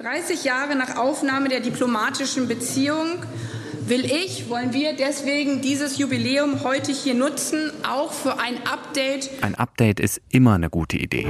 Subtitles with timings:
[0.00, 3.22] 30 Jahre nach Aufnahme der diplomatischen Beziehung
[3.86, 9.28] will ich, wollen wir deswegen dieses Jubiläum heute hier nutzen, auch für ein Update.
[9.42, 11.26] Ein Update ist immer eine gute Idee.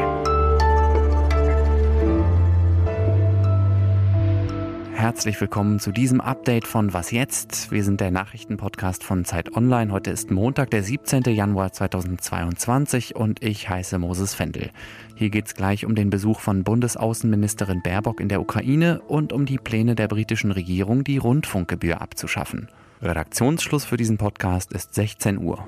[5.01, 7.71] Herzlich willkommen zu diesem Update von Was jetzt?
[7.71, 9.92] Wir sind der Nachrichtenpodcast von Zeit Online.
[9.92, 11.22] Heute ist Montag, der 17.
[11.22, 14.68] Januar 2022 und ich heiße Moses Fendel.
[15.17, 19.46] Hier geht es gleich um den Besuch von Bundesaußenministerin Baerbock in der Ukraine und um
[19.46, 22.68] die Pläne der britischen Regierung, die Rundfunkgebühr abzuschaffen.
[23.01, 25.66] Redaktionsschluss für diesen Podcast ist 16 Uhr.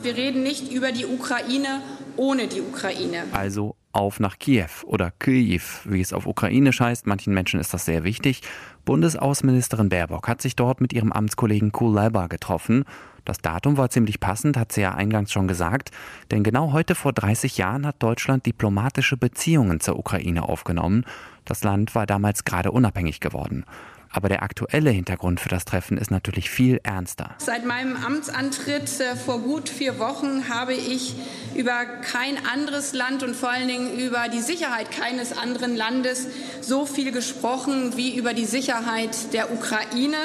[0.00, 1.82] Wir reden nicht über die Ukraine
[2.16, 3.24] ohne die Ukraine.
[3.32, 7.06] Also auf nach Kiew oder Kyiv, wie es auf Ukrainisch heißt.
[7.06, 8.42] Manchen Menschen ist das sehr wichtig.
[8.84, 12.84] Bundesaußenministerin Baerbock hat sich dort mit ihrem Amtskollegen Kuleba getroffen.
[13.24, 15.92] Das Datum war ziemlich passend, hat sie ja eingangs schon gesagt,
[16.32, 21.04] denn genau heute vor 30 Jahren hat Deutschland diplomatische Beziehungen zur Ukraine aufgenommen.
[21.44, 23.64] Das Land war damals gerade unabhängig geworden.
[24.12, 27.34] Aber der aktuelle Hintergrund für das Treffen ist natürlich viel ernster.
[27.38, 31.16] Seit meinem Amtsantritt äh, vor gut vier Wochen habe ich
[31.54, 36.28] über kein anderes Land und vor allen Dingen über die Sicherheit keines anderen Landes
[36.60, 40.16] so viel gesprochen wie über die Sicherheit der Ukraine.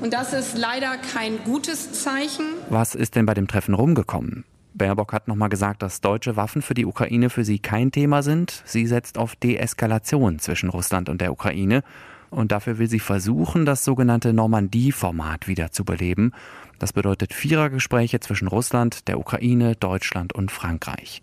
[0.00, 2.44] Und das ist leider kein gutes Zeichen.
[2.68, 4.44] Was ist denn bei dem Treffen rumgekommen?
[4.74, 8.62] Baerbock hat nochmal gesagt, dass deutsche Waffen für die Ukraine für sie kein Thema sind.
[8.64, 11.82] Sie setzt auf Deeskalation zwischen Russland und der Ukraine
[12.30, 16.32] und dafür will sie versuchen, das sogenannte Normandie-Format wieder zu beleben.
[16.78, 21.22] Das bedeutet Vierergespräche zwischen Russland, der Ukraine, Deutschland und Frankreich.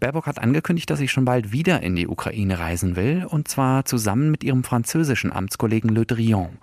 [0.00, 3.84] Baerbock hat angekündigt, dass sie schon bald wieder in die Ukraine reisen will, und zwar
[3.84, 6.58] zusammen mit ihrem französischen Amtskollegen Le Drian.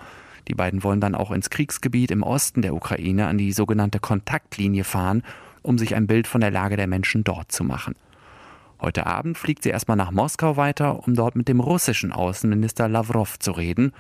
[0.47, 4.83] Die beiden wollen dann auch ins Kriegsgebiet im Osten der Ukraine an die sogenannte Kontaktlinie
[4.83, 5.23] fahren,
[5.61, 7.95] um sich ein Bild von der Lage der Menschen dort zu machen.
[8.79, 13.39] Heute Abend fliegt sie erstmal nach Moskau weiter, um dort mit dem russischen Außenminister Lavrov
[13.39, 13.91] zu reden.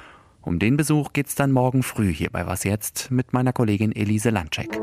[0.41, 3.91] Um den Besuch geht es dann morgen früh hier bei Was jetzt mit meiner Kollegin
[3.95, 4.79] Elise Landcheck.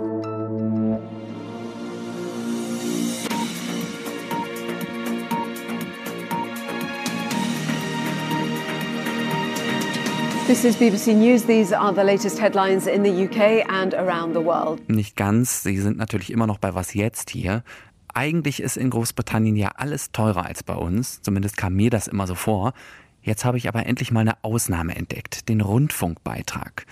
[10.46, 11.46] This is BBC News.
[11.46, 14.86] These are the latest headlines in the UK and around the world.
[14.90, 15.62] Nicht ganz.
[15.62, 17.62] Sie sind natürlich immer noch bei Was jetzt hier.
[18.14, 22.28] Eigentlich ist in Großbritannien ja alles teurer als bei uns, zumindest kam mir das immer
[22.28, 22.72] so vor.
[23.22, 26.86] Jetzt habe ich aber endlich mal eine Ausnahme entdeckt, den Rundfunkbeitrag.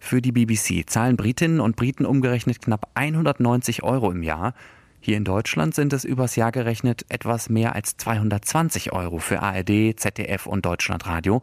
[0.00, 4.54] Für die BBC zahlen Britinnen und Briten umgerechnet knapp 190 Euro im Jahr.
[5.00, 9.94] Hier in Deutschland sind es übers Jahr gerechnet etwas mehr als 220 Euro für ARD,
[9.96, 11.42] ZDF und Deutschlandradio.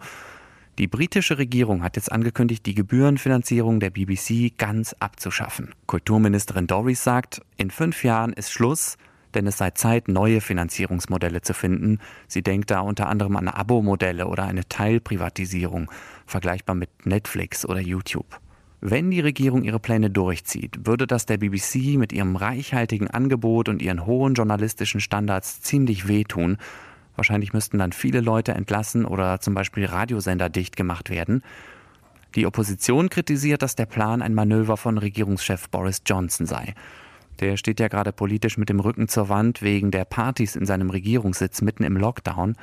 [0.80, 5.74] Die britische Regierung hat jetzt angekündigt, die Gebührenfinanzierung der BBC ganz abzuschaffen.
[5.86, 8.98] Kulturministerin Doris sagt, in fünf Jahren ist Schluss
[9.36, 12.00] denn es sei Zeit, neue Finanzierungsmodelle zu finden.
[12.28, 15.92] Sie denkt da unter anderem an Abo-Modelle oder eine Teilprivatisierung,
[16.26, 18.40] vergleichbar mit Netflix oder YouTube.
[18.86, 23.82] Wenn die Regierung ihre Pläne durchzieht, würde das der BBC mit ihrem reichhaltigen Angebot und
[23.82, 26.58] ihren hohen journalistischen Standards ziemlich wehtun.
[27.16, 31.44] Wahrscheinlich müssten dann viele Leute entlassen oder zum Beispiel Radiosender dicht gemacht werden.
[32.36, 36.74] Die Opposition kritisiert, dass der Plan ein Manöver von Regierungschef Boris Johnson sei.
[37.40, 40.90] Der steht ja gerade politisch mit dem Rücken zur Wand wegen der Partys in seinem
[40.90, 42.56] Regierungssitz mitten im Lockdown.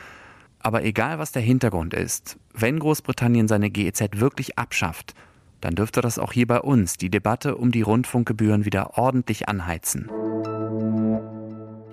[0.58, 5.14] Aber egal was der Hintergrund ist, wenn Großbritannien seine GEZ wirklich abschafft,
[5.60, 10.08] dann dürfte das auch hier bei uns die Debatte um die Rundfunkgebühren wieder ordentlich anheizen.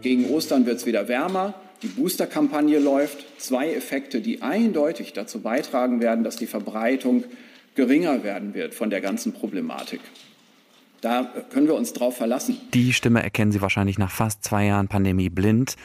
[0.01, 1.53] Gegen Ostern wird es wieder wärmer.
[1.81, 3.25] Die Boosterkampagne läuft.
[3.39, 7.23] Zwei Effekte, die eindeutig dazu beitragen werden, dass die Verbreitung
[7.75, 10.01] geringer werden wird von der ganzen Problematik.
[11.01, 12.57] Da können wir uns drauf verlassen.
[12.73, 15.75] Die Stimme erkennen Sie wahrscheinlich nach fast zwei Jahren Pandemie blind.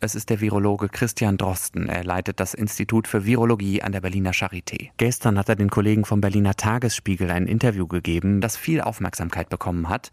[0.00, 1.88] Es ist der Virologe Christian Drosten.
[1.88, 4.90] Er leitet das Institut für Virologie an der Berliner Charité.
[4.96, 9.88] Gestern hat er den Kollegen vom Berliner Tagesspiegel ein Interview gegeben, das viel Aufmerksamkeit bekommen
[9.88, 10.10] hat.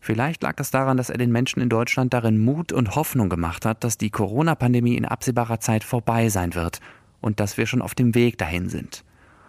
[0.00, 3.64] Vielleicht lag das daran, dass er den Menschen in Deutschland darin Mut und Hoffnung gemacht
[3.64, 6.80] hat, dass die Corona-Pandemie in absehbarer Zeit vorbei sein wird
[7.22, 9.04] und dass wir schon auf dem Weg dahin sind.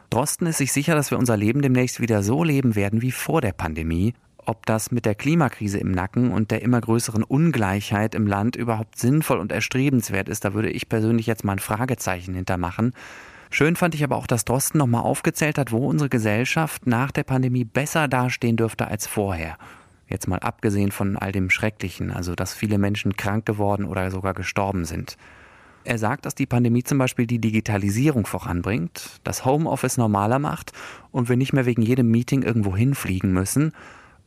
[0.09, 3.41] Drosten ist sich sicher, dass wir unser Leben demnächst wieder so leben werden wie vor
[3.41, 4.13] der Pandemie
[4.45, 8.97] ob das mit der Klimakrise im Nacken und der immer größeren Ungleichheit im Land überhaupt
[8.97, 12.93] sinnvoll und erstrebenswert ist, da würde ich persönlich jetzt mal ein Fragezeichen hintermachen.
[13.49, 17.23] Schön fand ich aber auch, dass Drosten nochmal aufgezählt hat, wo unsere Gesellschaft nach der
[17.23, 19.57] Pandemie besser dastehen dürfte als vorher.
[20.07, 24.33] Jetzt mal abgesehen von all dem Schrecklichen, also dass viele Menschen krank geworden oder sogar
[24.33, 25.17] gestorben sind.
[25.83, 30.71] Er sagt, dass die Pandemie zum Beispiel die Digitalisierung voranbringt, das Homeoffice normaler macht
[31.11, 33.71] und wir nicht mehr wegen jedem Meeting irgendwo hinfliegen müssen,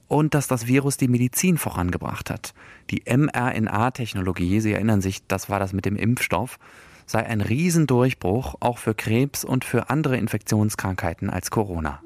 [0.09, 2.55] und dass das Virus die Medizin vorangebracht hat.
[2.91, 6.59] Die mRNA-Technologie, Sie erinnern sich, das war das mit dem Impfstoff,
[7.07, 12.01] sei ein Riesendurchbruch auch für Krebs und für andere Infektionskrankheiten als Corona.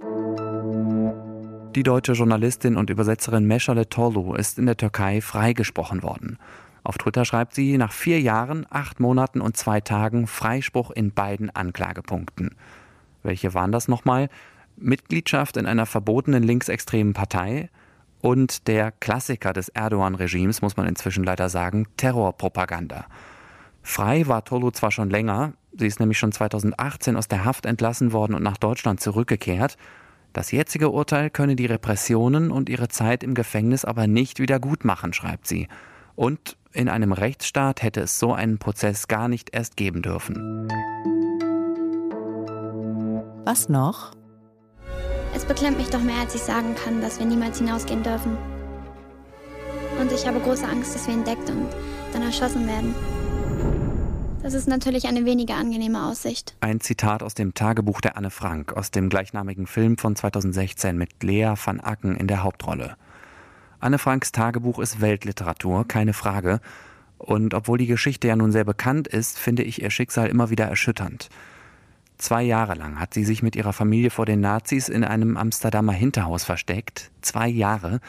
[1.75, 6.39] Die deutsche Journalistin und Übersetzerin Meschale Tolu ist in der Türkei freigesprochen worden.
[6.85, 11.49] Auf Twitter schreibt sie nach vier Jahren, acht Monaten und zwei Tagen Freispruch in beiden
[11.49, 12.57] Anklagepunkten.
[13.23, 14.29] Welche waren das nochmal?
[14.77, 17.71] Mitgliedschaft in einer verbotenen linksextremen Partei
[18.23, 23.07] und der Klassiker des Erdogan-Regimes, muss man inzwischen leider sagen, Terrorpropaganda.
[23.83, 28.13] Frei war Tolu zwar schon länger, sie ist nämlich schon 2018 aus der Haft entlassen
[28.13, 29.77] worden und nach Deutschland zurückgekehrt.
[30.33, 34.85] Das jetzige Urteil könne die Repressionen und ihre Zeit im Gefängnis aber nicht wieder gut
[34.85, 35.67] machen, schreibt sie.
[36.15, 40.69] Und in einem Rechtsstaat hätte es so einen Prozess gar nicht erst geben dürfen.
[43.45, 44.13] Was noch?
[45.43, 48.39] Es beklemmt mich doch mehr, als ich sagen kann, dass wir niemals hinausgehen dürfen.
[50.00, 51.67] Und ich habe große Angst, dass wir entdeckt und
[52.12, 52.94] dann erschossen werden.
[54.44, 56.55] Das ist natürlich eine weniger angenehme Aussicht.
[56.61, 61.25] Ein Zitat aus dem Tagebuch der Anne Frank, aus dem gleichnamigen Film von 2016 mit
[61.25, 62.94] Lea van Acken in der Hauptrolle.
[63.81, 66.61] Anne Franks Tagebuch ist Weltliteratur, keine Frage.
[67.19, 70.67] Und obwohl die Geschichte ja nun sehr bekannt ist, finde ich ihr Schicksal immer wieder
[70.67, 71.31] erschütternd.
[72.19, 75.93] Zwei Jahre lang hat sie sich mit ihrer Familie vor den Nazis in einem Amsterdamer
[75.93, 77.11] Hinterhaus versteckt.
[77.20, 78.00] Zwei Jahre.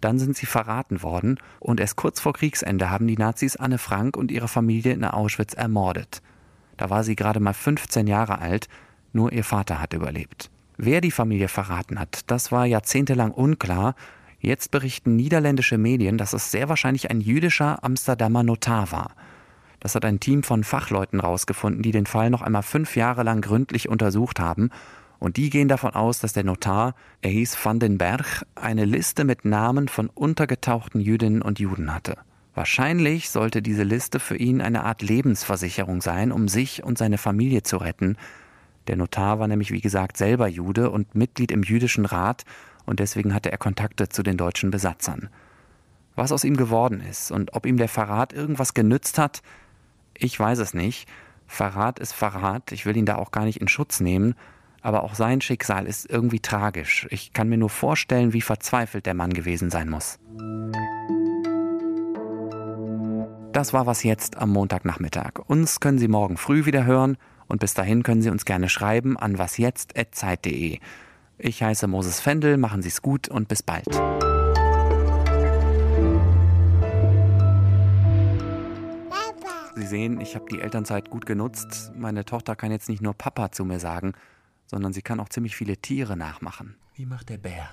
[0.00, 4.16] Dann sind sie verraten worden und erst kurz vor Kriegsende haben die Nazis Anne Frank
[4.16, 6.22] und ihre Familie in Auschwitz ermordet.
[6.76, 8.68] Da war sie gerade mal 15 Jahre alt,
[9.12, 10.50] nur ihr Vater hat überlebt.
[10.76, 13.94] Wer die Familie verraten hat, das war jahrzehntelang unklar.
[14.40, 19.14] Jetzt berichten niederländische Medien, dass es sehr wahrscheinlich ein jüdischer Amsterdamer Notar war.
[19.82, 23.40] Das hat ein Team von Fachleuten rausgefunden, die den Fall noch einmal fünf Jahre lang
[23.40, 24.70] gründlich untersucht haben
[25.22, 29.22] und die gehen davon aus, dass der Notar, er hieß Van den Berg, eine Liste
[29.22, 32.16] mit Namen von untergetauchten Jüdinnen und Juden hatte.
[32.54, 37.62] Wahrscheinlich sollte diese Liste für ihn eine Art Lebensversicherung sein, um sich und seine Familie
[37.62, 38.16] zu retten.
[38.88, 42.44] Der Notar war nämlich, wie gesagt, selber Jude und Mitglied im jüdischen Rat
[42.84, 45.28] und deswegen hatte er Kontakte zu den deutschen Besatzern.
[46.16, 49.40] Was aus ihm geworden ist und ob ihm der Verrat irgendwas genützt hat,
[50.22, 51.08] ich weiß es nicht.
[51.46, 54.34] Verrat ist Verrat, ich will ihn da auch gar nicht in Schutz nehmen,
[54.80, 57.06] aber auch sein Schicksal ist irgendwie tragisch.
[57.10, 60.18] Ich kann mir nur vorstellen, wie verzweifelt der Mann gewesen sein muss.
[63.52, 65.40] Das war was jetzt am Montagnachmittag.
[65.46, 69.18] Uns können Sie morgen früh wieder hören und bis dahin können Sie uns gerne schreiben
[69.18, 70.78] an wasjetzt.zeit.de.
[71.38, 73.88] Ich heiße Moses Fendel, machen Sie es gut und bis bald.
[79.74, 81.92] Sie sehen, ich habe die Elternzeit gut genutzt.
[81.96, 84.12] Meine Tochter kann jetzt nicht nur Papa zu mir sagen,
[84.66, 86.76] sondern sie kann auch ziemlich viele Tiere nachmachen.
[86.94, 87.70] Wie macht der Bär?